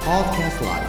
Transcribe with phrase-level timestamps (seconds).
[0.00, 0.86] Podcast Live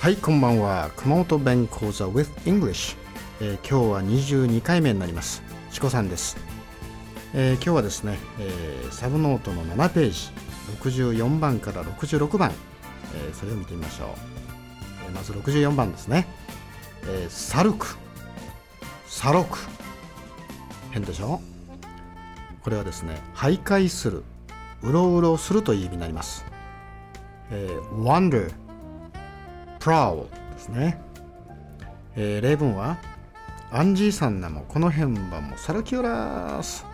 [0.00, 0.90] はいこんばんは。
[0.96, 2.96] 熊本弁講座 with English、
[3.40, 5.42] えー今日は22回目になります。
[5.70, 6.36] チコさんです、
[7.34, 10.30] えー今日はですね、えーサブノートの7ページ。
[10.80, 12.52] 64番から66番、
[13.14, 14.08] えーそれを見てみましょう、
[15.06, 16.26] えーまず64番ですね、
[17.04, 17.86] えー、サルク
[19.06, 19.58] サロク
[20.90, 21.40] 変でしょ？
[22.62, 24.24] これはですね徘徊する。
[24.82, 26.44] うろうろするという意味になります、
[27.50, 28.52] えー wander
[29.80, 31.00] prowl ですね、
[32.16, 32.98] えー例文は
[33.72, 36.86] アンジーさんなもこの辺ばもサルキュラース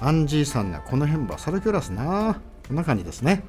[0.00, 3.42] アンジーさんなこの辺ばサルキュラースなこんな感じですね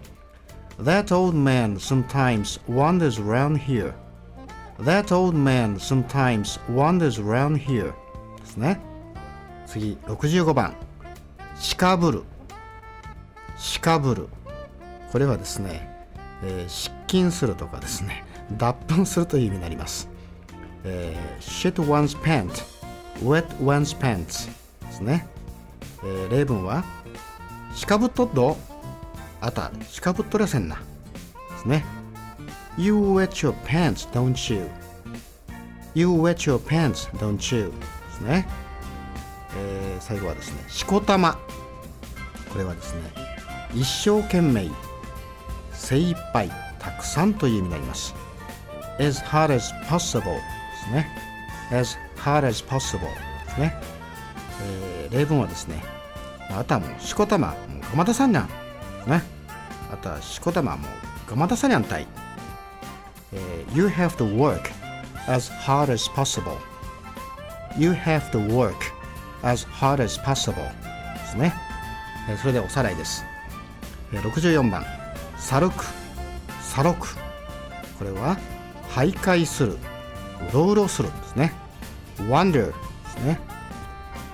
[0.80, 3.94] That old man sometimes wanders around here
[4.80, 7.94] That old man sometimes wanders around here
[8.40, 8.80] ですね
[9.68, 10.74] 次65番
[11.56, 12.24] しかぶる
[13.64, 14.28] しかぶる。
[15.14, 15.90] これはですね、
[16.44, 18.26] えー失禁するとかですね
[18.58, 20.10] 脱粉するという意味になります、
[20.84, 22.52] えー shit one's pant
[23.24, 24.50] wet one's pants
[24.82, 25.28] ですね、
[26.04, 26.84] えー例文は
[27.74, 28.58] しかぶっとっど
[29.40, 30.82] あたしかぶっとりゃせんなで
[31.60, 31.86] すね。
[32.78, 34.68] You wet your pants don't you?
[35.94, 37.68] You wet your pants don't you?
[37.68, 37.72] で
[38.12, 38.46] すね、
[39.56, 41.40] えー最後はですねしこたま。
[42.52, 43.33] これはですね
[43.76, 44.70] 一生懸命
[45.72, 48.14] 精一杯たくさんという意味になります。
[49.00, 50.42] As hard as possible で
[50.86, 51.08] すね。
[51.72, 53.74] As hard as possible ですね、
[54.62, 55.84] えー例文はですね
[56.50, 58.50] あとはもうしこたまもうがまたさんにゃん。
[59.08, 59.22] ね。
[59.92, 60.88] あとはしこたまも
[61.28, 62.08] うがまたさにゃんたい、
[63.32, 64.72] えー You have to work
[65.28, 66.58] as hard as possible.
[67.78, 68.76] You have to work
[69.44, 71.54] as hard as possible ですね、
[72.30, 73.24] えーそれでおさらいです、
[74.22, 74.86] 64番。
[75.38, 75.86] サルク
[76.62, 77.08] サロク
[78.00, 78.38] これは
[78.90, 79.78] 徘徊する。
[80.52, 81.54] うろうろするですね。
[82.18, 82.74] wander で
[83.10, 83.40] すね。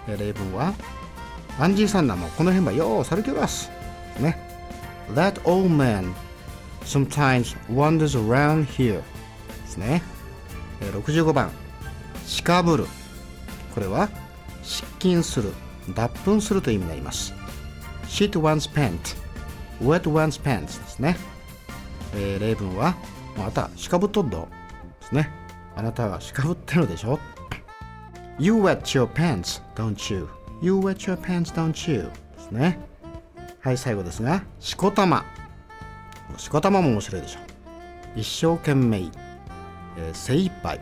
[0.07, 0.73] 例文は
[1.59, 3.69] アンジーさんなもこの辺はようサルキュラス
[4.13, 4.21] です。
[4.21, 4.37] ね。
[5.13, 6.13] That old man
[6.83, 9.03] sometimes wanders around here で
[9.67, 10.01] すね。
[10.79, 11.51] 65番。
[12.25, 12.85] しかぶる。
[13.73, 14.09] これは
[14.63, 15.53] 失禁する。
[15.95, 17.33] 脱粉するという意味になります。
[18.07, 19.28] Shit one's pant
[19.81, 21.17] wet one's pants ですね、
[22.13, 22.95] えー例文は
[23.37, 24.47] またしかぶっとっど
[24.99, 25.31] ですね
[25.75, 27.19] あなたはしかぶってるでしょ
[28.37, 30.27] You wet your pants don't you
[30.61, 32.79] You wet your pants don't you ですね
[33.61, 35.25] はい最後ですがしこたま
[36.37, 37.39] しこたまも面白いでしょ
[38.15, 40.79] 一生懸命、えー精一杯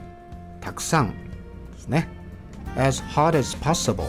[0.62, 1.14] たくさん
[1.74, 2.08] ですね
[2.76, 4.06] as hard as possible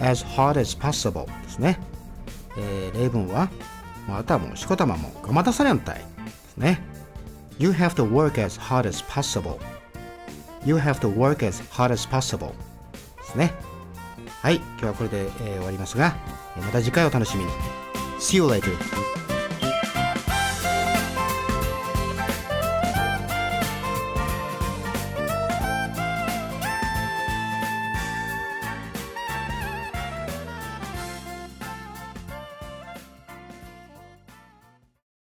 [0.00, 1.78] as hard as possible ですね、
[2.56, 3.48] えー例文は
[4.06, 6.04] まああとはもうしこたまもがまたされんたいで
[6.48, 6.80] すね
[7.58, 9.58] You have to work as hard as possible
[10.64, 13.52] You have to work as hard as possible ですね
[14.42, 16.16] はい今日はこれで、えー終わりますが
[16.56, 17.50] また次回お楽しみに
[18.18, 18.70] See you later